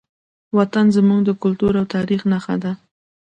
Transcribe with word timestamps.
وطن 0.57 0.85
زموږ 0.95 1.19
د 1.25 1.29
کلتور 1.41 1.73
او 1.81 1.85
تاریخ 1.95 2.21
نښه 2.31 2.55
ده. 2.63 2.71